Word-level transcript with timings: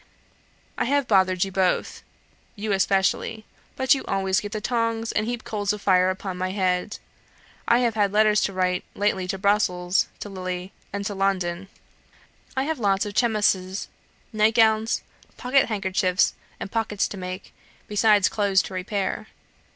I 0.79 0.85
have 0.85 1.07
bothered 1.07 1.43
you 1.43 1.51
both 1.51 2.01
you 2.55 2.71
especially; 2.71 3.45
but 3.75 3.93
you 3.93 4.03
always 4.07 4.39
get 4.39 4.51
the 4.51 4.59
tongs 4.59 5.11
and 5.11 5.27
heap 5.27 5.43
coals 5.43 5.73
of 5.73 5.81
fire 5.83 6.09
upon 6.09 6.39
my 6.39 6.49
head. 6.49 6.97
I 7.67 7.77
have 7.81 7.93
had 7.93 8.11
letters 8.11 8.41
to 8.45 8.51
write 8.53 8.83
lately 8.95 9.27
to 9.27 9.37
Brussels, 9.37 10.07
to 10.21 10.27
Lille, 10.27 10.71
and 10.91 11.05
to 11.05 11.13
London. 11.13 11.67
I 12.57 12.63
have 12.63 12.79
lots 12.79 13.05
of 13.05 13.13
chemises, 13.13 13.89
nightgowns, 14.33 15.03
pocket 15.37 15.67
handkerchiefs, 15.67 16.33
and 16.59 16.71
pockets 16.71 17.07
to 17.09 17.17
make; 17.17 17.53
besides 17.87 18.27
clothes 18.27 18.63
to 18.63 18.73
repair. 18.73 19.27